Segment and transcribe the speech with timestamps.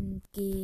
[0.00, 0.59] 嗯，给。